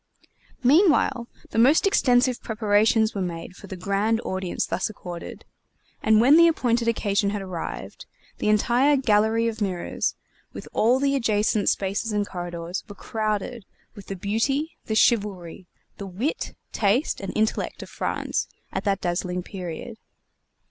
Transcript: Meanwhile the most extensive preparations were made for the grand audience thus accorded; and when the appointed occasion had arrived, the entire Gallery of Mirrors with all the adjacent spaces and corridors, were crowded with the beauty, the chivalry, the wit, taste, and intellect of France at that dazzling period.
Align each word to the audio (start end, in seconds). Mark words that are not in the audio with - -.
Meanwhile 0.63 1.27
the 1.51 1.59
most 1.59 1.85
extensive 1.85 2.41
preparations 2.41 3.13
were 3.13 3.21
made 3.21 3.55
for 3.55 3.67
the 3.67 3.75
grand 3.77 4.19
audience 4.21 4.65
thus 4.65 4.89
accorded; 4.89 5.45
and 6.01 6.19
when 6.19 6.37
the 6.37 6.47
appointed 6.47 6.87
occasion 6.87 7.29
had 7.29 7.43
arrived, 7.43 8.07
the 8.39 8.49
entire 8.49 8.97
Gallery 8.97 9.47
of 9.47 9.61
Mirrors 9.61 10.15
with 10.53 10.67
all 10.73 10.97
the 10.99 11.13
adjacent 11.15 11.69
spaces 11.69 12.11
and 12.11 12.25
corridors, 12.27 12.83
were 12.89 12.95
crowded 12.95 13.63
with 13.93 14.07
the 14.07 14.15
beauty, 14.15 14.75
the 14.85 14.95
chivalry, 14.95 15.67
the 15.97 16.07
wit, 16.07 16.55
taste, 16.71 17.21
and 17.21 17.31
intellect 17.35 17.83
of 17.83 17.89
France 17.91 18.47
at 18.73 18.83
that 18.85 19.01
dazzling 19.01 19.43
period. 19.43 19.97